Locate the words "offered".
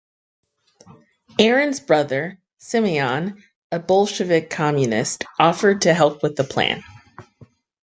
5.37-5.83